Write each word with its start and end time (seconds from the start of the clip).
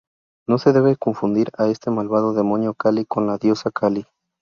No 0.47 0.57
se 0.57 0.73
debe 0.73 0.95
confundir 0.95 1.51
a 1.59 1.67
este 1.67 1.91
malvado 1.91 2.33
demonio 2.33 2.73
Kali 2.73 3.05
con 3.05 3.27
la 3.27 3.37
diosa 3.37 3.69
Kali. 3.69 4.07